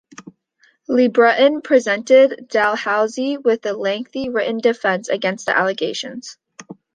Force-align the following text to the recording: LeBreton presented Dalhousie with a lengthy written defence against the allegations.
LeBreton 0.89 1.63
presented 1.63 2.47
Dalhousie 2.49 3.37
with 3.37 3.63
a 3.67 3.73
lengthy 3.73 4.29
written 4.29 4.57
defence 4.57 5.09
against 5.09 5.45
the 5.45 5.55
allegations. 5.55 6.39